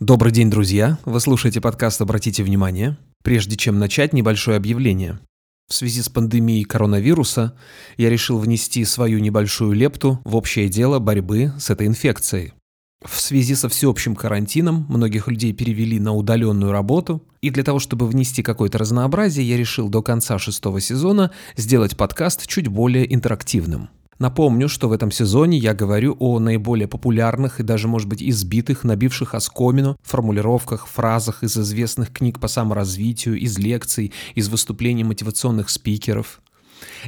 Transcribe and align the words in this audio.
Добрый 0.00 0.30
день, 0.30 0.50
друзья! 0.50 0.98
Вы 1.06 1.20
слушаете 1.20 1.62
подкаст 1.62 2.02
«Обратите 2.02 2.42
внимание». 2.42 2.98
Прежде 3.24 3.56
чем 3.56 3.78
начать, 3.78 4.12
небольшое 4.12 4.58
объявление. 4.58 5.18
В 5.70 5.74
связи 5.74 6.02
с 6.02 6.10
пандемией 6.10 6.64
коронавируса 6.64 7.56
я 7.96 8.10
решил 8.10 8.38
внести 8.38 8.84
свою 8.84 9.20
небольшую 9.20 9.72
лепту 9.72 10.20
в 10.26 10.36
общее 10.36 10.68
дело 10.68 10.98
борьбы 10.98 11.50
с 11.58 11.70
этой 11.70 11.86
инфекцией. 11.86 12.52
В 13.02 13.18
связи 13.18 13.54
со 13.54 13.70
всеобщим 13.70 14.14
карантином 14.14 14.84
многих 14.90 15.28
людей 15.28 15.54
перевели 15.54 15.98
на 15.98 16.14
удаленную 16.14 16.72
работу, 16.72 17.22
и 17.40 17.48
для 17.48 17.62
того, 17.62 17.78
чтобы 17.78 18.06
внести 18.06 18.42
какое-то 18.42 18.76
разнообразие, 18.76 19.48
я 19.48 19.56
решил 19.56 19.88
до 19.88 20.02
конца 20.02 20.38
шестого 20.38 20.78
сезона 20.82 21.30
сделать 21.56 21.96
подкаст 21.96 22.46
чуть 22.46 22.68
более 22.68 23.14
интерактивным. 23.14 23.88
Напомню, 24.18 24.68
что 24.68 24.88
в 24.88 24.92
этом 24.92 25.10
сезоне 25.10 25.58
я 25.58 25.74
говорю 25.74 26.16
о 26.18 26.38
наиболее 26.38 26.88
популярных 26.88 27.60
и 27.60 27.62
даже, 27.62 27.86
может 27.86 28.08
быть, 28.08 28.22
избитых, 28.22 28.82
набивших 28.82 29.34
оскомину 29.34 29.96
формулировках, 30.02 30.86
фразах 30.86 31.42
из 31.42 31.56
известных 31.58 32.12
книг 32.12 32.40
по 32.40 32.48
саморазвитию, 32.48 33.38
из 33.38 33.58
лекций, 33.58 34.12
из 34.34 34.48
выступлений 34.48 35.04
мотивационных 35.04 35.68
спикеров. 35.68 36.40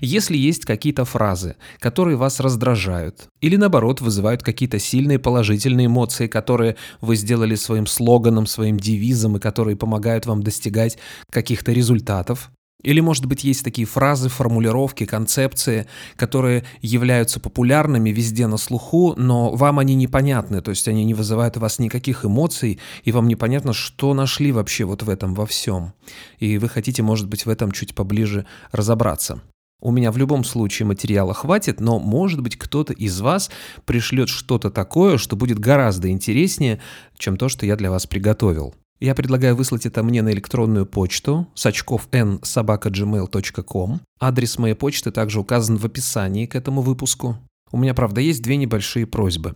Если 0.01 0.37
есть 0.37 0.65
какие-то 0.65 1.05
фразы, 1.05 1.57
которые 1.79 2.17
вас 2.17 2.41
раздражают, 2.41 3.29
или 3.41 3.57
наоборот 3.57 4.01
вызывают 4.01 4.43
какие-то 4.43 4.79
сильные 4.79 5.19
положительные 5.19 5.87
эмоции, 5.87 6.27
которые 6.27 6.77
вы 7.01 7.17
сделали 7.17 7.55
своим 7.55 7.87
слоганом, 7.87 8.47
своим 8.47 8.79
девизом 8.79 9.37
и 9.37 9.41
которые 9.41 9.77
помогают 9.77 10.27
вам 10.27 10.43
достигать 10.43 10.99
каких-то 11.31 11.73
результатов, 11.73 12.51
или, 12.83 13.01
может 13.01 13.27
быть, 13.27 13.43
есть 13.43 13.65
такие 13.65 13.87
фразы, 13.87 14.29
формулировки, 14.29 15.05
концепции, 15.05 15.87
которые 16.17 16.65
являются 16.81 17.41
популярными 17.41 18.11
везде 18.11 18.47
на 18.47 18.57
слуху, 18.57 19.15
но 19.17 19.53
вам 19.55 19.81
они 19.81 19.95
непонятны, 19.95 20.63
то 20.63 20.71
есть 20.71 20.87
они 20.87 21.05
не 21.05 21.15
вызывают 21.15 21.57
у 21.57 21.61
вас 21.61 21.79
никаких 21.81 22.25
эмоций, 22.25 22.79
и 23.03 23.11
вам 23.13 23.27
непонятно, 23.27 23.73
что 23.73 24.15
нашли 24.15 24.53
вообще 24.53 24.85
вот 24.85 25.03
в 25.03 25.11
этом 25.11 25.35
во 25.35 25.45
всем. 25.45 25.93
И 26.39 26.59
вы 26.59 26.69
хотите, 26.69 27.03
может 27.03 27.29
быть, 27.29 27.47
в 27.47 27.51
этом 27.51 27.73
чуть 27.73 27.95
поближе 27.95 28.47
разобраться. 28.71 29.41
У 29.81 29.93
меня 29.93 30.11
в 30.11 30.17
любом 30.17 30.43
случае 30.43 30.87
материала 30.87 31.35
хватит, 31.35 31.81
но, 31.81 32.01
может 32.01 32.43
быть, 32.43 32.57
кто-то 32.57 32.93
из 32.93 33.21
вас 33.21 33.51
пришлет 33.87 34.29
что-то 34.29 34.71
такое, 34.71 35.19
что 35.19 35.37
будет 35.37 35.61
гораздо 35.61 36.11
интереснее, 36.11 36.81
чем 37.17 37.37
то, 37.37 37.49
что 37.49 37.65
я 37.65 37.77
для 37.77 37.91
вас 37.91 38.07
приготовил. 38.07 38.75
Я 39.01 39.15
предлагаю 39.15 39.55
выслать 39.55 39.87
это 39.87 40.03
мне 40.03 40.23
на 40.23 40.33
электронную 40.33 40.85
почту 40.85 41.47
сачков.n.sobaka.gmail.com. 41.55 44.01
Адрес 44.21 44.59
моей 44.59 44.75
почты 44.75 45.13
также 45.13 45.39
указан 45.39 45.77
в 45.77 45.85
описании 45.85 46.47
к 46.47 46.57
этому 46.57 46.83
выпуску. 46.83 47.37
У 47.71 47.77
меня, 47.77 47.95
правда, 47.95 48.21
есть 48.21 48.43
две 48.43 48.57
небольшие 48.57 49.07
просьбы. 49.07 49.55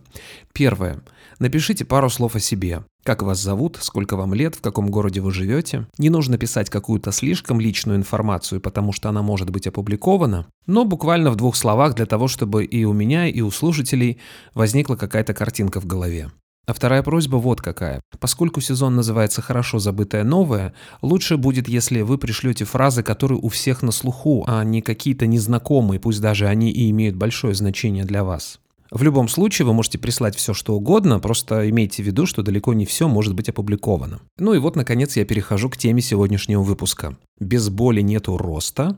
Первое. 0.53 1.01
Напишите 1.39 1.83
пару 1.83 2.09
слов 2.09 2.35
о 2.35 2.39
себе. 2.39 2.85
Как 3.03 3.21
вас 3.21 3.41
зовут, 3.41 3.79
сколько 3.81 4.15
вам 4.15 4.33
лет, 4.33 4.55
в 4.55 4.61
каком 4.61 4.89
городе 4.89 5.19
вы 5.19 5.31
живете. 5.31 5.87
Не 5.97 6.09
нужно 6.09 6.37
писать 6.37 6.69
какую-то 6.69 7.11
слишком 7.11 7.59
личную 7.59 7.97
информацию, 7.97 8.61
потому 8.61 8.93
что 8.93 9.09
она 9.09 9.21
может 9.23 9.49
быть 9.49 9.67
опубликована, 9.67 10.47
но 10.67 10.85
буквально 10.85 11.31
в 11.31 11.35
двух 11.35 11.57
словах 11.57 11.95
для 11.95 12.05
того, 12.05 12.29
чтобы 12.29 12.63
и 12.63 12.85
у 12.85 12.93
меня, 12.93 13.27
и 13.27 13.41
у 13.41 13.51
слушателей 13.51 14.19
возникла 14.53 14.95
какая-то 14.95 15.33
картинка 15.33 15.81
в 15.81 15.85
голове. 15.85 16.31
А 16.65 16.73
вторая 16.73 17.03
просьба 17.03 17.35
вот 17.37 17.61
какая. 17.61 18.01
Поскольку 18.19 18.61
сезон 18.61 18.95
называется 18.95 19.41
«Хорошо 19.41 19.79
забытое 19.79 20.23
новое», 20.23 20.73
лучше 21.01 21.35
будет, 21.35 21.67
если 21.67 22.01
вы 22.01 22.17
пришлете 22.17 22.63
фразы, 22.63 23.03
которые 23.03 23.39
у 23.39 23.49
всех 23.49 23.81
на 23.81 23.91
слуху, 23.91 24.45
а 24.47 24.63
не 24.63 24.81
какие-то 24.81 25.27
незнакомые, 25.27 25.99
пусть 25.99 26.21
даже 26.21 26.47
они 26.47 26.71
и 26.71 26.89
имеют 26.91 27.17
большое 27.17 27.53
значение 27.53 28.05
для 28.05 28.23
вас. 28.23 28.59
В 28.91 29.01
любом 29.03 29.27
случае 29.27 29.65
вы 29.65 29.73
можете 29.73 29.97
прислать 29.97 30.35
все, 30.35 30.53
что 30.53 30.75
угодно, 30.75 31.19
просто 31.19 31.69
имейте 31.69 32.03
в 32.03 32.05
виду, 32.05 32.25
что 32.25 32.43
далеко 32.43 32.73
не 32.73 32.85
все 32.85 33.09
может 33.09 33.33
быть 33.33 33.49
опубликовано. 33.49 34.21
Ну 34.37 34.53
и 34.53 34.59
вот, 34.59 34.75
наконец, 34.75 35.17
я 35.17 35.25
перехожу 35.25 35.69
к 35.69 35.77
теме 35.77 36.01
сегодняшнего 36.01 36.61
выпуска. 36.61 37.17
«Без 37.39 37.69
боли 37.69 38.01
нету 38.01 38.37
роста». 38.37 38.97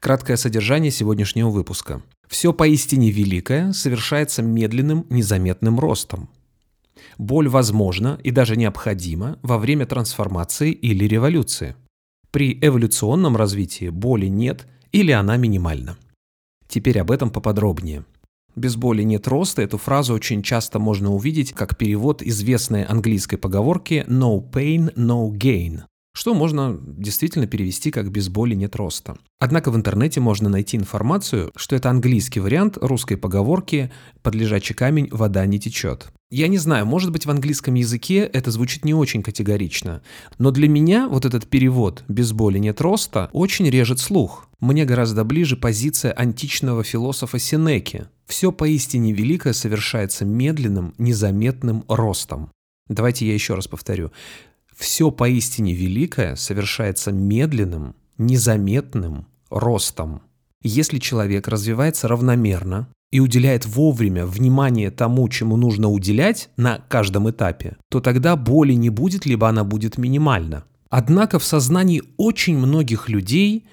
Краткое 0.00 0.36
содержание 0.36 0.90
сегодняшнего 0.90 1.48
выпуска. 1.48 2.02
Все 2.28 2.52
поистине 2.52 3.10
великое 3.10 3.72
совершается 3.72 4.42
медленным, 4.42 5.06
незаметным 5.10 5.78
ростом. 5.78 6.28
Боль 7.18 7.48
возможна 7.48 8.18
и 8.22 8.30
даже 8.30 8.56
необходима 8.56 9.38
во 9.42 9.58
время 9.58 9.86
трансформации 9.86 10.72
или 10.72 11.04
революции. 11.04 11.76
При 12.30 12.58
эволюционном 12.60 13.36
развитии 13.36 13.88
боли 13.88 14.26
нет 14.26 14.66
или 14.92 15.12
она 15.12 15.36
минимальна. 15.36 15.96
Теперь 16.68 17.00
об 17.00 17.10
этом 17.10 17.30
поподробнее. 17.30 18.04
Без 18.56 18.76
боли 18.76 19.02
нет 19.02 19.28
роста. 19.28 19.62
Эту 19.62 19.78
фразу 19.78 20.14
очень 20.14 20.42
часто 20.42 20.78
можно 20.78 21.12
увидеть 21.12 21.52
как 21.52 21.76
перевод 21.76 22.22
известной 22.22 22.84
английской 22.84 23.36
поговорки 23.36 24.04
«no 24.08 24.42
pain, 24.50 24.92
no 24.94 25.30
gain», 25.30 25.82
что 26.20 26.34
можно 26.34 26.78
действительно 26.82 27.46
перевести 27.46 27.90
как 27.90 28.10
«без 28.10 28.28
боли 28.28 28.54
нет 28.54 28.76
роста». 28.76 29.16
Однако 29.38 29.70
в 29.70 29.76
интернете 29.76 30.20
можно 30.20 30.50
найти 30.50 30.76
информацию, 30.76 31.50
что 31.56 31.76
это 31.76 31.88
английский 31.88 32.40
вариант 32.40 32.76
русской 32.78 33.16
поговорки 33.16 33.90
«под 34.20 34.34
лежачий 34.34 34.74
камень 34.74 35.08
вода 35.10 35.46
не 35.46 35.58
течет». 35.58 36.12
Я 36.30 36.48
не 36.48 36.58
знаю, 36.58 36.84
может 36.84 37.10
быть 37.10 37.24
в 37.24 37.30
английском 37.30 37.72
языке 37.72 38.18
это 38.18 38.50
звучит 38.50 38.84
не 38.84 38.92
очень 38.92 39.22
категорично, 39.22 40.02
но 40.38 40.50
для 40.50 40.68
меня 40.68 41.08
вот 41.08 41.24
этот 41.24 41.46
перевод 41.46 42.04
«без 42.06 42.32
боли 42.32 42.58
нет 42.58 42.82
роста» 42.82 43.30
очень 43.32 43.70
режет 43.70 43.98
слух. 43.98 44.46
Мне 44.60 44.84
гораздо 44.84 45.24
ближе 45.24 45.56
позиция 45.56 46.12
античного 46.12 46.84
философа 46.84 47.38
Сенеки. 47.38 48.08
Все 48.26 48.52
поистине 48.52 49.14
великое 49.14 49.54
совершается 49.54 50.26
медленным, 50.26 50.92
незаметным 50.98 51.82
ростом. 51.88 52.50
Давайте 52.90 53.24
я 53.24 53.32
еще 53.32 53.54
раз 53.54 53.68
повторю. 53.68 54.10
Все 54.80 55.10
поистине 55.10 55.74
великое 55.74 56.36
совершается 56.36 57.12
медленным, 57.12 57.94
незаметным 58.16 59.26
ростом. 59.50 60.22
Если 60.62 60.98
человек 60.98 61.48
развивается 61.48 62.08
равномерно, 62.08 62.88
и 63.10 63.18
уделяет 63.18 63.66
вовремя 63.66 64.24
внимание 64.24 64.90
тому, 64.90 65.28
чему 65.28 65.56
нужно 65.56 65.88
уделять 65.90 66.48
на 66.56 66.78
каждом 66.88 67.28
этапе, 67.28 67.76
то 67.88 68.00
тогда 68.00 68.36
боли 68.36 68.72
не 68.72 68.88
будет, 68.88 69.26
либо 69.26 69.48
она 69.48 69.64
будет 69.64 69.98
минимальна. 69.98 70.64
Однако 70.88 71.40
в 71.40 71.44
сознании 71.44 72.04
очень 72.16 72.56
многих 72.56 73.08
людей 73.08 73.66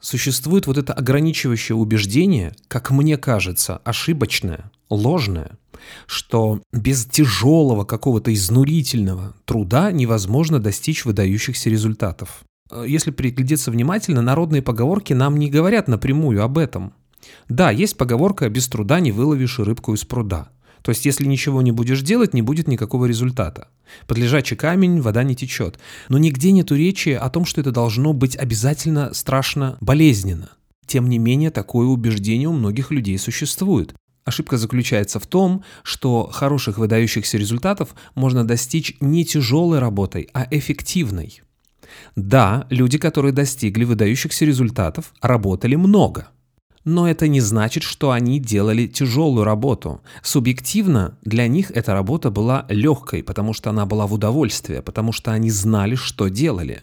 существует 0.00 0.68
вот 0.68 0.78
это 0.78 0.92
ограничивающее 0.92 1.74
убеждение, 1.74 2.54
как 2.68 2.90
мне 2.92 3.16
кажется, 3.16 3.78
ошибочное, 3.78 4.70
ложное, 4.90 5.58
что 6.06 6.60
без 6.72 7.04
тяжелого 7.06 7.84
какого-то 7.84 8.32
изнурительного 8.32 9.34
труда 9.44 9.92
невозможно 9.92 10.60
достичь 10.60 11.04
выдающихся 11.04 11.70
результатов. 11.70 12.44
Если 12.86 13.10
приглядеться 13.10 13.70
внимательно, 13.70 14.22
народные 14.22 14.62
поговорки 14.62 15.12
нам 15.12 15.36
не 15.36 15.50
говорят 15.50 15.88
напрямую 15.88 16.42
об 16.42 16.58
этом– 16.58 16.92
да, 17.48 17.70
есть 17.70 17.96
поговорка 17.96 18.48
«без 18.48 18.68
труда 18.68 19.00
не 19.00 19.12
выловишь 19.12 19.58
рыбку 19.58 19.94
из 19.94 20.04
пруда». 20.04 20.48
То 20.82 20.90
есть, 20.90 21.06
если 21.06 21.24
ничего 21.24 21.62
не 21.62 21.72
будешь 21.72 22.02
делать, 22.02 22.34
не 22.34 22.42
будет 22.42 22.68
никакого 22.68 23.06
результата. 23.06 23.68
Под 24.06 24.18
лежачий 24.18 24.54
камень 24.54 25.00
вода 25.00 25.22
не 25.22 25.34
течет. 25.34 25.78
Но 26.10 26.18
нигде 26.18 26.52
нету 26.52 26.74
речи 26.74 27.08
о 27.08 27.30
том, 27.30 27.46
что 27.46 27.62
это 27.62 27.72
должно 27.72 28.12
быть 28.12 28.36
обязательно 28.36 29.14
страшно 29.14 29.78
болезненно. 29.80 30.50
Тем 30.86 31.08
не 31.08 31.18
менее, 31.18 31.50
такое 31.50 31.86
убеждение 31.86 32.48
у 32.48 32.52
многих 32.52 32.90
людей 32.90 33.18
существует. 33.18 33.94
Ошибка 34.24 34.56
заключается 34.56 35.18
в 35.18 35.26
том, 35.26 35.64
что 35.82 36.28
хороших 36.32 36.78
выдающихся 36.78 37.36
результатов 37.36 37.94
можно 38.14 38.44
достичь 38.44 38.96
не 39.00 39.24
тяжелой 39.24 39.78
работой, 39.78 40.28
а 40.32 40.46
эффективной. 40.50 41.42
Да, 42.16 42.66
люди, 42.70 42.98
которые 42.98 43.32
достигли 43.32 43.84
выдающихся 43.84 44.44
результатов, 44.44 45.12
работали 45.20 45.76
много– 45.76 46.28
но 46.84 47.08
это 47.08 47.28
не 47.28 47.40
значит, 47.40 47.82
что 47.82 48.10
они 48.10 48.38
делали 48.38 48.86
тяжелую 48.86 49.44
работу. 49.44 50.02
Субъективно 50.22 51.16
для 51.22 51.48
них 51.48 51.70
эта 51.70 51.94
работа 51.94 52.30
была 52.30 52.66
легкой, 52.68 53.22
потому 53.22 53.54
что 53.54 53.70
она 53.70 53.86
была 53.86 54.06
в 54.06 54.12
удовольствие, 54.12 54.82
потому 54.82 55.12
что 55.12 55.32
они 55.32 55.50
знали, 55.50 55.94
что 55.94 56.28
делали. 56.28 56.82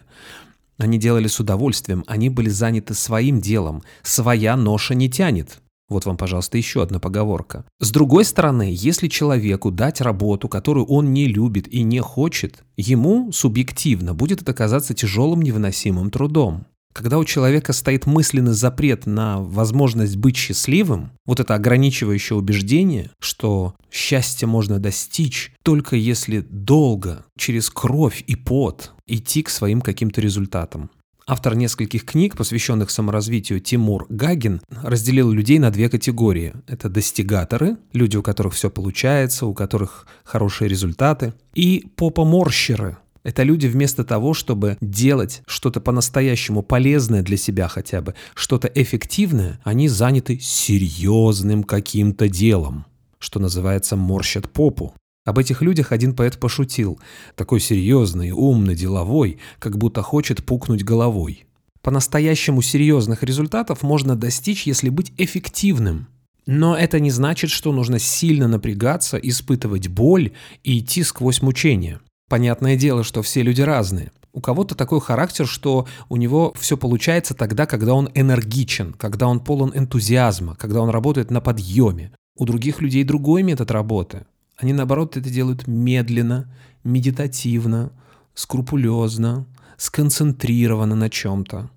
Они 0.76 0.98
делали 0.98 1.28
с 1.28 1.38
удовольствием, 1.38 2.02
они 2.08 2.28
были 2.28 2.48
заняты 2.48 2.94
своим 2.94 3.40
делом. 3.40 3.84
Своя 4.02 4.56
ноша 4.56 4.94
не 4.94 5.08
тянет. 5.08 5.61
Вот 5.92 6.06
вам, 6.06 6.16
пожалуйста, 6.16 6.56
еще 6.56 6.82
одна 6.82 6.98
поговорка. 6.98 7.64
С 7.78 7.90
другой 7.90 8.24
стороны, 8.24 8.70
если 8.72 9.08
человеку 9.08 9.70
дать 9.70 10.00
работу, 10.00 10.48
которую 10.48 10.86
он 10.86 11.12
не 11.12 11.26
любит 11.26 11.68
и 11.68 11.82
не 11.82 12.00
хочет, 12.00 12.64
ему 12.76 13.30
субъективно 13.30 14.14
будет 14.14 14.40
это 14.42 14.54
казаться 14.54 14.94
тяжелым 14.94 15.42
невыносимым 15.42 16.10
трудом. 16.10 16.66
Когда 16.94 17.18
у 17.18 17.24
человека 17.24 17.72
стоит 17.72 18.06
мысленный 18.06 18.52
запрет 18.52 19.06
на 19.06 19.40
возможность 19.40 20.16
быть 20.16 20.36
счастливым, 20.36 21.12
вот 21.24 21.40
это 21.40 21.54
ограничивающее 21.54 22.36
убеждение, 22.36 23.10
что 23.18 23.74
счастье 23.90 24.46
можно 24.46 24.78
достичь 24.78 25.52
только 25.62 25.96
если 25.96 26.40
долго, 26.40 27.24
через 27.38 27.70
кровь 27.70 28.22
и 28.26 28.36
пот 28.36 28.92
идти 29.06 29.42
к 29.42 29.48
своим 29.50 29.80
каким-то 29.80 30.20
результатам. 30.20 30.90
Автор 31.26 31.54
нескольких 31.54 32.04
книг, 32.04 32.36
посвященных 32.36 32.90
саморазвитию 32.90 33.60
Тимур 33.60 34.06
Гагин, 34.08 34.60
разделил 34.82 35.30
людей 35.30 35.58
на 35.58 35.70
две 35.70 35.88
категории. 35.88 36.52
Это 36.66 36.88
достигаторы, 36.88 37.76
люди, 37.92 38.16
у 38.16 38.22
которых 38.22 38.54
все 38.54 38.70
получается, 38.70 39.46
у 39.46 39.54
которых 39.54 40.06
хорошие 40.24 40.68
результаты, 40.68 41.32
и 41.54 41.86
попоморщеры, 41.96 42.96
это 43.24 43.44
люди 43.44 43.66
вместо 43.66 44.04
того, 44.04 44.34
чтобы 44.34 44.76
делать 44.80 45.42
что-то 45.46 45.80
по-настоящему 45.80 46.62
полезное 46.62 47.22
для 47.22 47.36
себя 47.36 47.68
хотя 47.68 48.00
бы, 48.00 48.14
что-то 48.34 48.68
эффективное, 48.68 49.60
они 49.62 49.88
заняты 49.88 50.38
серьезным 50.40 51.62
каким-то 51.62 52.28
делом, 52.28 52.86
что 53.18 53.38
называется 53.38 53.96
морщат 53.96 54.50
попу. 54.50 54.94
Об 55.24 55.38
этих 55.38 55.62
людях 55.62 55.92
один 55.92 56.14
поэт 56.14 56.38
пошутил, 56.38 56.98
такой 57.36 57.60
серьезный, 57.60 58.32
умный, 58.32 58.74
деловой, 58.74 59.38
как 59.60 59.78
будто 59.78 60.02
хочет 60.02 60.44
пукнуть 60.44 60.84
головой. 60.84 61.46
По-настоящему 61.80 62.60
серьезных 62.62 63.22
результатов 63.22 63.82
можно 63.82 64.16
достичь, 64.16 64.66
если 64.66 64.88
быть 64.88 65.12
эффективным. 65.18 66.08
Но 66.46 66.76
это 66.76 66.98
не 66.98 67.10
значит, 67.10 67.50
что 67.50 67.72
нужно 67.72 68.00
сильно 68.00 68.48
напрягаться, 68.48 69.16
испытывать 69.16 69.88
боль 69.88 70.32
и 70.64 70.80
идти 70.80 71.04
сквозь 71.04 71.40
мучения. 71.40 72.00
Понятное 72.28 72.76
дело, 72.76 73.04
что 73.04 73.22
все 73.22 73.42
люди 73.42 73.62
разные. 73.62 74.10
У 74.32 74.40
кого-то 74.40 74.74
такой 74.74 75.00
характер, 75.00 75.46
что 75.46 75.86
у 76.08 76.16
него 76.16 76.52
все 76.58 76.76
получается 76.76 77.34
тогда, 77.34 77.66
когда 77.66 77.94
он 77.94 78.10
энергичен, 78.14 78.94
когда 78.94 79.28
он 79.28 79.40
полон 79.40 79.72
энтузиазма, 79.74 80.56
когда 80.56 80.80
он 80.80 80.88
работает 80.88 81.30
на 81.30 81.40
подъеме. 81.40 82.12
У 82.36 82.44
других 82.44 82.80
людей 82.80 83.04
другой 83.04 83.42
метод 83.42 83.70
работы. 83.70 84.24
Они, 84.62 84.72
наоборот, 84.72 85.16
это 85.18 85.28
делают 85.28 85.66
медленно, 85.66 86.50
медитативно, 86.84 87.92
скрупулезно, 88.32 89.46
сконцентрированно 89.76 90.94
на 90.94 91.10
чем-то. 91.10 91.70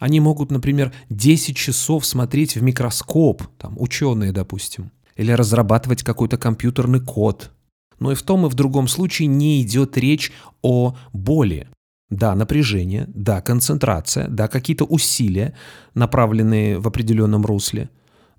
Они 0.00 0.18
могут, 0.18 0.50
например, 0.50 0.92
10 1.10 1.56
часов 1.56 2.04
смотреть 2.04 2.56
в 2.56 2.62
микроскоп, 2.62 3.42
там, 3.58 3.76
ученые, 3.78 4.32
допустим, 4.32 4.90
или 5.14 5.30
разрабатывать 5.30 6.02
какой-то 6.02 6.36
компьютерный 6.36 7.00
код– 7.00 7.52
но 8.00 8.10
и 8.10 8.14
в 8.14 8.22
том 8.22 8.46
и 8.46 8.48
в 8.48 8.54
другом 8.54 8.88
случае 8.88 9.28
не 9.28 9.62
идет 9.62 9.96
речь 9.96 10.32
о 10.62 10.96
боли. 11.12 11.68
Да, 12.08 12.34
напряжение, 12.34 13.04
да, 13.08 13.40
концентрация, 13.40 14.26
да, 14.26 14.48
какие-то 14.48 14.84
усилия, 14.84 15.54
направленные 15.94 16.78
в 16.80 16.88
определенном 16.88 17.46
русле. 17.46 17.88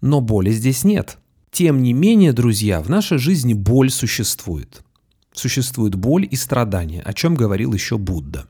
Но 0.01 0.19
боли 0.19 0.51
здесь 0.51 0.83
нет. 0.83 1.19
Тем 1.51 1.81
не 1.81 1.93
менее, 1.93 2.33
друзья, 2.33 2.81
в 2.81 2.89
нашей 2.89 3.17
жизни 3.17 3.53
боль 3.53 3.89
существует. 3.89 4.81
Существует 5.33 5.95
боль 5.95 6.27
и 6.29 6.35
страдания, 6.35 7.01
о 7.01 7.13
чем 7.13 7.35
говорил 7.35 7.73
еще 7.73 7.97
Будда. 7.97 8.47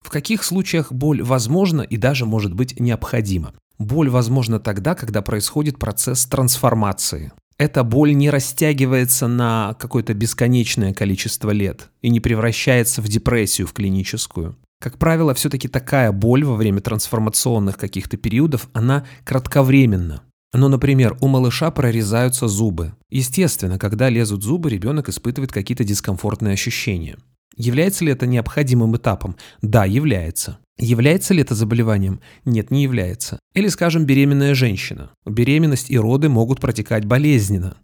В 0.00 0.10
каких 0.10 0.44
случаях 0.44 0.92
боль 0.92 1.22
возможна 1.22 1.82
и 1.82 1.96
даже 1.96 2.26
может 2.26 2.54
быть 2.54 2.78
необходима? 2.80 3.54
Боль 3.78 4.10
возможна 4.10 4.58
тогда, 4.60 4.94
когда 4.94 5.22
происходит 5.22 5.78
процесс 5.78 6.26
трансформации 6.26 7.32
эта 7.60 7.84
боль 7.84 8.14
не 8.14 8.30
растягивается 8.30 9.28
на 9.28 9.76
какое-то 9.78 10.14
бесконечное 10.14 10.94
количество 10.94 11.50
лет 11.50 11.90
и 12.00 12.08
не 12.08 12.18
превращается 12.18 13.02
в 13.02 13.08
депрессию, 13.08 13.66
в 13.66 13.74
клиническую. 13.74 14.56
Как 14.80 14.96
правило, 14.96 15.34
все-таки 15.34 15.68
такая 15.68 16.10
боль 16.10 16.42
во 16.42 16.56
время 16.56 16.80
трансформационных 16.80 17.76
каких-то 17.76 18.16
периодов, 18.16 18.70
она 18.72 19.04
кратковременна. 19.24 20.22
Но, 20.52 20.68
например, 20.68 21.16
у 21.20 21.28
малыша 21.28 21.70
прорезаются 21.70 22.48
зубы. 22.48 22.94
Естественно, 23.08 23.78
когда 23.78 24.08
лезут 24.08 24.42
зубы, 24.42 24.70
ребенок 24.70 25.08
испытывает 25.08 25.52
какие-то 25.52 25.84
дискомфортные 25.84 26.54
ощущения. 26.54 27.18
Является 27.56 28.04
ли 28.04 28.12
это 28.12 28.26
необходимым 28.26 28.96
этапом? 28.96 29.36
Да, 29.62 29.84
является. 29.84 30.58
Является 30.78 31.34
ли 31.34 31.42
это 31.42 31.54
заболеванием? 31.54 32.20
Нет, 32.44 32.70
не 32.70 32.82
является. 32.82 33.38
Или, 33.54 33.68
скажем, 33.68 34.06
беременная 34.06 34.54
женщина. 34.54 35.10
Беременность 35.26 35.90
и 35.90 35.98
роды 35.98 36.28
могут 36.28 36.60
протекать 36.60 37.04
болезненно. 37.04 37.76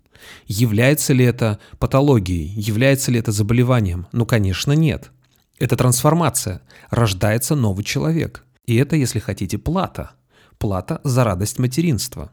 Является 0.47 1.13
ли 1.13 1.25
это 1.25 1.59
патологией? 1.79 2.49
Является 2.49 3.13
ли 3.13 3.19
это 3.19 3.33
заболеванием? 3.33 4.07
Ну, 4.13 4.25
конечно, 4.27 4.73
нет. 4.73 5.11
Это 5.59 5.77
трансформация. 5.77 6.63
Рождается 6.91 7.55
новый 7.55 7.85
человек. 7.85 8.45
И 8.65 8.77
это, 8.77 8.97
если 8.97 9.19
хотите, 9.19 9.59
плата. 9.59 10.13
Плата 10.59 11.01
за 11.05 11.23
радость 11.25 11.59
материнства. 11.59 12.33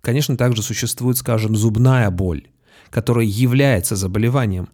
Конечно, 0.00 0.36
также 0.36 0.62
существует, 0.62 1.16
скажем, 1.16 1.56
зубная 1.56 2.10
боль, 2.10 2.48
которая 2.90 3.26
является 3.26 3.96
заболеванием. 3.96 4.68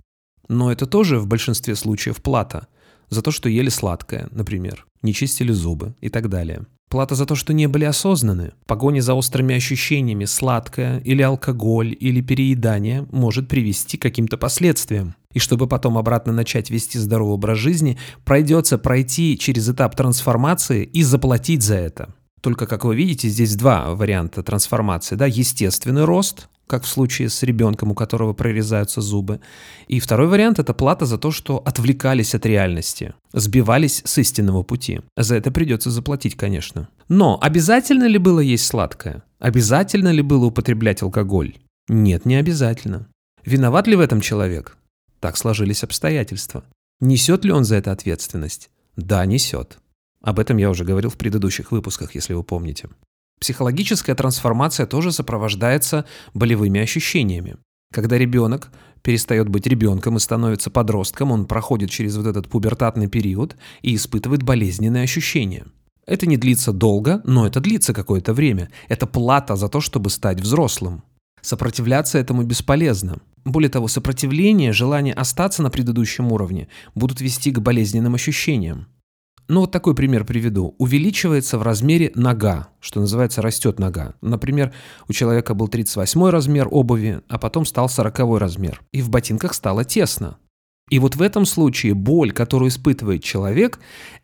Но 0.49 0.70
это 0.70 0.87
тоже 0.87 1.19
в 1.19 1.26
большинстве 1.26 1.75
случаев 1.75 2.23
плата 2.23 2.69
за 3.08 3.23
то, 3.23 3.31
что 3.31 3.49
ели 3.49 3.69
сладкое, 3.69 4.28
например, 4.31 4.87
не 5.02 5.12
чистили 5.12 5.52
зубы 5.52 5.94
и 6.00 6.08
так 6.08 6.28
далее. 6.28 6.67
Плата 6.88 7.17
за 7.17 7.26
то, 7.26 7.34
что 7.34 7.52
не 7.52 7.67
были 7.67 7.84
осознаны. 7.84 8.52
Погони 8.67 9.00
за 9.00 9.14
острыми 9.14 9.56
ощущениями, 9.56 10.25
сладкое 10.25 11.00
или 11.00 11.20
алкоголь 11.20 11.96
или 11.99 12.20
переедание 12.20 13.06
может 13.11 13.49
привести 13.49 13.99
к 13.99 14.02
каким-то 14.02 14.38
последствиям. 14.38 15.17
И 15.32 15.40
чтобы 15.40 15.67
потом 15.67 15.99
обратно 15.99 16.32
начать 16.32 16.70
вести 16.70 16.99
здоровый 16.99 17.34
образ 17.34 17.58
жизни, 17.58 17.99
придется 18.25 18.78
пройти 18.78 19.37
через 19.37 19.69
этап 19.69 19.96
трансформации 19.96 20.84
и 20.84 21.02
заплатить 21.02 21.62
за 21.62 21.75
это. 21.75 22.14
Только, 22.47 22.69
как 22.69 22.85
вы 22.85 22.95
видите, 22.95 23.29
здесь 23.29 23.57
два 23.57 23.93
варианта 23.93 24.41
трансформации. 24.45 25.17
Да? 25.17 25.27
Естественный 25.27 26.05
рост, 26.05 26.49
как 26.69 26.85
в 26.85 26.87
случае 26.87 27.29
с 27.29 27.43
ребенком, 27.43 27.91
у 27.91 27.95
которого 27.97 28.35
прорезаются 28.35 29.01
зубы. 29.01 29.41
И 29.89 29.99
второй 29.99 30.29
вариант– 30.29 30.59
это 30.61 30.73
плата 30.73 31.07
за 31.07 31.19
то, 31.19 31.33
что 31.33 31.57
отвлекались 31.57 32.37
от 32.37 32.47
реальности, 32.47 33.15
сбивались 33.33 34.01
с 34.05 34.19
истинного 34.19 34.63
пути. 34.63 35.01
За 35.17 35.35
это 35.35 35.51
придется 35.51 35.91
заплатить, 35.91 36.37
конечно. 36.37 36.89
Но 37.09 37.37
обязательно 37.43 38.05
ли 38.05 38.19
было 38.19 38.39
есть 38.39 38.67
сладкое? 38.67 39.25
Обязательно 39.41 40.13
ли 40.13 40.23
было 40.23 40.45
употреблять 40.45 41.03
алкоголь? 41.03 41.57
Нет, 41.89 42.27
не 42.27 42.37
обязательно. 42.37 43.09
Виноват 43.45 43.89
ли 43.89 43.97
в 43.97 44.01
этом 44.01 44.21
человек? 44.21 44.79
Так 45.19 45.37
сложились 45.37 45.83
обстоятельства. 45.83 46.63
Несет 47.01 47.45
ли 47.45 47.51
он 47.51 47.65
за 47.65 47.75
это 47.75 47.91
ответственность? 47.91 48.71
Да, 48.95 49.27
несет. 49.27 49.79
Об 50.26 50.40
этом 50.40 50.56
я 50.56 50.70
уже 50.70 50.84
говорил 50.84 51.08
в 51.08 51.17
предыдущих 51.17 51.70
выпусках, 51.70 52.17
если 52.17 52.34
вы 52.34 52.43
помните. 52.43 52.88
Психологическая 53.40 54.17
трансформация 54.17 54.84
тоже 54.84 55.12
сопровождается 55.12 56.05
болевыми 56.34 56.81
ощущениями. 56.81 57.58
Когда 57.94 58.19
ребенок 58.19 58.73
перестает 59.02 59.49
быть 59.49 59.69
ребенком 59.69 60.17
и 60.17 60.20
становится 60.20 60.69
подростком, 60.69 61.31
он 61.31 61.46
проходит 61.46 61.90
через 61.90 62.17
вот 62.17 62.26
этот 62.26 62.49
пубертатный 62.49 63.06
период 63.06 63.56
и 63.82 63.94
испытывает 63.94 64.43
болезненные 64.43 65.05
ощущения. 65.05 65.64
Это 66.06 66.26
не 66.26 66.37
длится 66.37 66.73
долго, 66.73 67.20
но 67.23 67.46
это 67.46 67.61
длится 67.61 67.94
какое-то 67.94 68.34
время. 68.34 68.69
Это 68.88 69.06
плата 69.06 69.55
за 69.55 69.69
то, 69.69 69.81
чтобы 69.81 70.11
стать 70.11 70.40
взрослым. 70.40 71.05
Сопротивляться 71.40 72.19
этому 72.19 72.43
бесполезно. 72.43 73.19
Более 73.44 73.70
того, 73.70 73.87
сопротивление, 73.87 74.73
желание 74.73 75.14
остаться 75.14 75.62
на 75.62 75.70
предыдущем 75.70 76.32
уровне 76.32 76.67
будут 76.96 77.20
вести 77.20 77.52
к 77.52 77.61
болезненным 77.61 78.17
ощущениям. 78.17 78.88
Ну 79.49 79.61
вот 79.61 79.71
такой 79.71 79.95
пример 79.95 80.25
приведу. 80.25 80.75
Увеличивается 80.79 81.59
в 81.59 81.62
размере 81.62 82.11
нога, 82.17 82.69
что 82.81 83.00
называется 83.00 83.43
растет 83.43 83.79
нога. 83.79 84.15
Например, 84.21 84.73
у 85.09 85.12
человека 85.12 85.55
был 85.55 85.69
38 85.69 86.29
размер 86.31 86.67
обуви, 86.71 87.21
а 87.29 87.38
потом 87.38 87.65
стал 87.65 87.88
40 87.88 88.38
размер. 88.38 88.83
И 88.93 89.03
в 89.03 89.09
ботинках 89.09 89.55
стало 89.55 89.85
тесно. 89.85 90.38
И 90.91 90.99
вот 90.99 91.17
в 91.17 91.23
этом 91.23 91.47
случае 91.47 91.95
боль, 91.95 92.33
которую 92.33 92.71
испытывает 92.71 93.23
человек, 93.23 93.81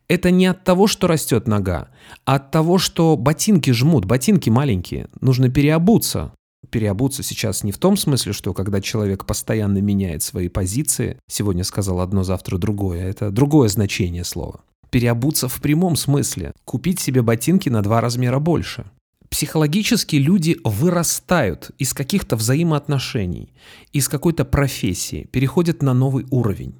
это 0.08 0.30
не 0.30 0.46
от 0.46 0.64
того, 0.64 0.86
что 0.86 1.06
растет 1.08 1.48
нога, 1.48 1.88
а 2.24 2.36
от 2.36 2.50
того, 2.50 2.78
что 2.78 3.16
ботинки 3.16 3.70
жмут, 3.70 4.04
ботинки 4.04 4.48
маленькие, 4.50 5.08
нужно 5.20 5.48
переобуться. 5.48 6.32
Переобуться 6.70 7.24
сейчас 7.24 7.64
не 7.64 7.72
в 7.72 7.78
том 7.78 7.96
смысле, 7.96 8.32
что 8.32 8.54
когда 8.54 8.80
человек 8.80 9.26
постоянно 9.26 9.78
меняет 9.78 10.22
свои 10.22 10.48
позиции, 10.48 11.18
сегодня 11.28 11.64
сказал 11.64 12.00
одно, 12.00 12.22
завтра 12.22 12.58
другое, 12.58 13.08
это 13.08 13.30
другое 13.32 13.68
значение 13.68 14.22
слова 14.22 14.60
переобуться 14.92 15.48
в 15.48 15.60
прямом 15.60 15.96
смысле, 15.96 16.52
купить 16.64 17.00
себе 17.00 17.22
ботинки 17.22 17.68
на 17.70 17.82
два 17.82 18.00
размера 18.00 18.38
больше. 18.38 18.84
Психологически 19.30 20.16
люди 20.16 20.58
вырастают 20.62 21.70
из 21.78 21.94
каких-то 21.94 22.36
взаимоотношений, 22.36 23.54
из 23.94 24.08
какой-то 24.08 24.44
профессии, 24.44 25.26
переходят 25.32 25.82
на 25.82 25.94
новый 25.94 26.26
уровень. 26.30 26.74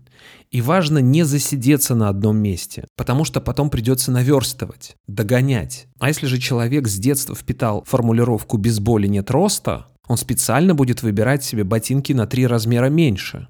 И 0.50 0.61
важно 0.61 0.99
не 0.99 1.25
засидеться 1.25 1.95
на 1.95 2.11
одном 2.11 2.37
месте, 2.37 2.85
потому 2.97 3.25
что 3.25 3.40
потом 3.40 3.71
придется 3.71 4.12
наверстывать, 4.12 4.97
догонять. 5.09 5.87
А 5.99 6.09
если 6.09 6.26
же 6.26 6.38
человек 6.38 6.88
с 6.88 6.99
детства 6.99 7.35
впитал 7.35 7.83
формулировку 7.88 8.59
«без 8.59 8.78
боли 8.78 9.07
нет 9.07 9.31
роста», 9.31 9.87
он 10.07 10.19
специально 10.19 10.75
будет 10.75 11.02
выбирать 11.02 11.42
себе 11.42 11.64
ботинки 11.64 12.12
на 12.12 12.26
три 12.26 12.47
размера 12.47 12.90
меньше, 12.90 13.49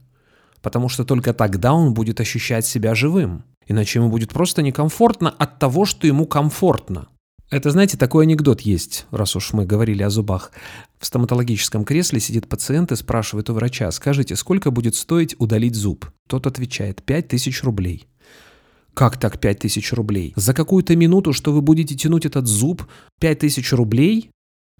потому 0.63 0.89
что 0.89 1.05
только 1.05 1.35
тогда 1.35 1.75
он 1.75 1.93
будет 1.93 2.21
ощущать 2.21 2.65
себя 2.65 2.95
живым. 2.95 3.45
Иначе 3.67 3.99
ему 3.99 4.09
будет 4.09 4.31
просто 4.31 4.63
некомфортно 4.63 5.31
от 5.31 5.59
того, 5.59 5.85
что 5.85 6.07
ему 6.07 6.27
комфортно. 6.27 7.09
Это, 7.51 7.71
знаете, 7.71 7.99
такой 7.99 8.25
анекдот 8.25 8.63
есть, 8.63 9.07
раз 9.11 9.37
уж 9.37 9.53
мы 9.53 9.67
говорили 9.67 10.03
о 10.03 10.09
зубах. 10.09 10.53
В 10.99 11.05
стоматологическом 11.05 11.85
кресле 11.85 12.19
сидит 12.19 12.49
пациент 12.49 12.93
и 12.93 12.97
спрашивает 12.97 13.51
у 13.51 13.53
врача, 13.53 13.91
скажите, 13.91 14.37
сколько 14.37 14.71
будет 14.71 14.95
стоить 14.95 15.37
удалить 15.39 15.75
зуб? 15.75 16.07
Тот 16.29 16.47
отвечает, 16.47 17.03
5000 17.03 17.63
рублей. 17.63 18.07
Как 18.95 19.19
так 19.19 19.39
5000 19.39 19.93
рублей? 19.93 20.33
За 20.35 20.55
какую-то 20.55 20.97
минуту, 20.97 21.35
что 21.35 21.53
вы 21.53 21.61
будете 21.61 21.95
тянуть 21.95 22.25
этот 22.25 22.47
зуб, 22.47 22.87
5000 23.21 23.73
рублей? 23.73 24.31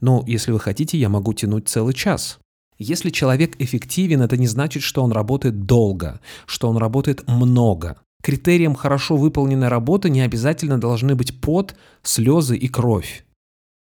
Ну, 0.01 0.25
если 0.27 0.51
вы 0.51 0.59
хотите, 0.59 0.97
я 0.97 1.11
могу 1.11 1.35
тянуть 1.35 1.69
целый 1.69 1.93
час. 1.93 2.39
Если 2.83 3.11
человек 3.11 3.55
эффективен, 3.61 4.23
это 4.23 4.37
не 4.37 4.49
значит, 4.49 4.83
что 4.83 5.03
он 5.03 5.13
работает 5.13 5.67
долго, 5.67 6.21
что 6.47 6.69
он 6.69 6.77
работает 6.77 7.27
много. 7.29 7.99
Критерием 8.23 8.75
хорошо 8.75 9.17
выполненной 9.17 9.69
работы 9.69 10.11
не 10.11 10.21
обязательно 10.21 10.81
должны 10.81 11.15
быть 11.15 11.41
пот, 11.41 11.77
слезы 12.03 12.57
и 12.57 12.69
кровь. 12.69 13.25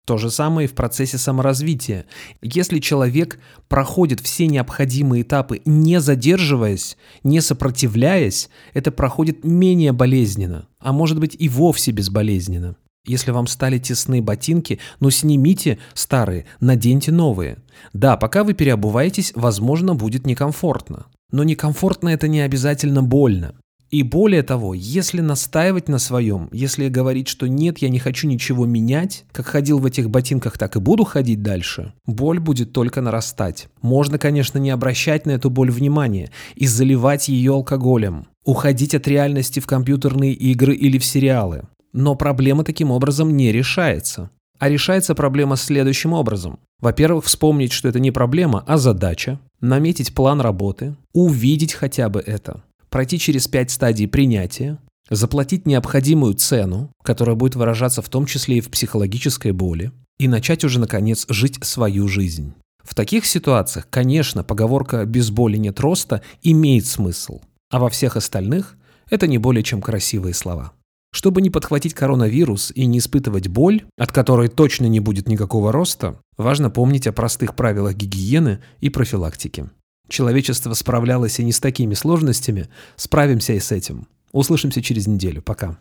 То 0.05 0.17
же 0.17 0.29
самое 0.29 0.67
и 0.67 0.69
в 0.69 0.75
процессе 0.75 1.17
саморазвития. 1.17 2.05
Если 2.41 2.79
человек 2.79 3.39
проходит 3.69 4.19
все 4.19 4.47
необходимые 4.47 5.23
этапы, 5.23 5.61
не 5.63 6.01
задерживаясь, 6.01 6.97
не 7.23 7.39
сопротивляясь, 7.39 8.49
это 8.73 8.91
проходит 8.91 9.45
менее 9.45 9.93
болезненно, 9.93 10.67
а 10.79 10.91
может 10.91 11.19
быть 11.21 11.37
и 11.39 11.47
вовсе 11.47 11.91
безболезненно. 11.91 12.75
Если 13.05 13.31
вам 13.31 13.47
стали 13.47 13.79
тесны 13.79 14.21
ботинки, 14.21 14.79
ну 15.01 15.09
снимите 15.09 15.77
старые, 15.93 16.45
наденьте 16.61 17.11
новые. 17.11 17.57
Да, 17.91 18.15
пока 18.15 18.45
вы 18.45 18.53
переобуваетесь, 18.53 19.33
возможно, 19.35 19.93
будет 19.93 20.25
некомфортно. 20.25 21.07
Но 21.29 21.43
некомфортно 21.43 22.09
это 22.09 22.29
не 22.29 22.39
обязательно 22.39 23.03
больно. 23.03 23.55
И 23.93 24.01
более 24.01 24.41
того, 24.41 24.73
если 24.73 25.21
настаивать 25.21 25.87
на 25.87 25.99
своем, 25.99 26.49
если 26.51 26.87
говорить, 26.87 27.27
что 27.27 27.45
нет, 27.45 27.77
я 27.79 27.89
не 27.89 27.99
хочу 27.99 28.27
ничего 28.27 28.65
менять, 28.65 29.25
как 29.31 29.45
ходил 29.45 29.77
в 29.77 29.85
этих 29.85 30.09
ботинках, 30.09 30.57
так 30.57 30.75
и 30.75 30.79
буду 30.79 31.03
ходить 31.03 31.43
дальше, 31.43 31.93
боль 32.07 32.39
будет 32.39 32.73
только 32.73 33.01
нарастать. 33.01 33.67
Можно, 33.83 34.17
конечно, 34.17 34.57
не 34.57 34.71
обращать 34.71 35.27
на 35.27 35.31
эту 35.31 35.51
боль 35.51 35.69
внимания 35.69 36.31
и 36.55 36.65
заливать 36.65 37.27
ее 37.27 37.51
алкоголем, 37.51 38.25
уходить 38.43 38.95
от 38.95 39.07
реальности 39.07 39.59
в 39.59 39.67
компьютерные 39.67 40.33
игры 40.33 40.73
или 40.73 40.97
в 40.97 41.05
сериалы. 41.05 41.67
Но 41.93 42.15
проблема 42.15 42.63
таким 42.63 42.91
образом 42.91 43.35
не 43.35 43.51
решается. 43.51 44.29
А 44.59 44.69
решается 44.69 45.15
проблема 45.15 45.55
следующим 45.55 46.13
образом. 46.13 46.59
Во-первых, 46.79 47.25
вспомнить, 47.25 47.71
что 47.71 47.87
это 47.87 47.99
не 47.99 48.11
проблема, 48.11 48.63
а 48.67 48.77
задача, 48.77 49.39
наметить 49.61 50.13
план 50.13 50.41
работы, 50.41 50.95
увидеть 51.13 51.73
хотя 51.73 52.09
бы 52.09 52.19
это 52.19 52.63
пройти 52.93 53.17
через 53.17 53.47
пять 53.47 53.71
стадий 53.71 54.07
принятия, 54.07 54.77
заплатить 55.09 55.65
необходимую 55.65 56.35
цену, 56.35 56.91
которая 57.03 57.35
будет 57.35 57.55
выражаться 57.55 58.03
в 58.03 58.09
том 58.09 58.27
числе 58.27 58.57
и 58.57 58.61
в 58.61 58.69
психологической 58.69 59.51
боли, 59.51 59.91
и 60.19 60.27
начать 60.27 60.63
уже, 60.63 60.79
наконец, 60.79 61.25
жить 61.27 61.57
свою 61.63 62.07
жизнь. 62.07 62.53
В 62.83 62.93
таких 62.93 63.25
ситуациях, 63.25 63.87
конечно, 63.89 64.43
поговорка 64.43 65.05
«без 65.05 65.31
боли 65.31 65.57
нет 65.57 65.79
роста» 65.79 66.21
имеет 66.43 66.85
смысл, 66.85 67.41
а 67.71 67.79
во 67.79 67.89
всех 67.89 68.15
остальных 68.15 68.77
это 69.09 69.25
не 69.25 69.39
более 69.39 69.63
чем 69.63 69.81
красивые 69.81 70.35
слова. 70.35 70.73
Чтобы 71.13 71.43
не 71.43 71.51
подхватить 71.51 71.93
коронавирус 71.93 72.71
и 72.73 72.87
не 72.87 72.97
испытывать 72.97 73.47
боль, 73.47 73.85
от 73.97 74.11
которой 74.11 74.49
точно 74.49 74.87
не 74.87 74.99
будет 74.99 75.27
никакого 75.27 75.71
роста, 75.71 76.19
важно 76.37 76.71
помнить 76.71 77.05
о 77.05 77.13
простых 77.13 77.55
правилах 77.55 77.93
гигиены 77.95 78.59
и 78.81 78.89
профилактики. 78.89 79.69
Человечество 80.09 80.73
справлялось 80.73 81.39
и 81.39 81.43
не 81.43 81.51
с 81.51 81.59
такими 81.59 81.93
сложностями, 81.93 82.67
справимся 82.95 83.53
и 83.53 83.59
с 83.59 83.71
этим. 83.71 84.07
Услышимся 84.31 84.81
через 84.81 85.05
неделю. 85.05 85.43
Пока. 85.43 85.77